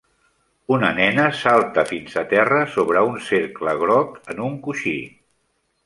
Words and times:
Una 0.77 0.87
nena 0.99 1.25
salta 1.41 1.83
fins 1.91 2.17
a 2.23 2.25
terra 2.33 2.63
sobre 2.79 3.05
un 3.13 3.23
cercle 3.29 3.79
groc 3.87 4.21
en 4.35 4.45
un 4.51 4.61
coixí. 4.69 5.01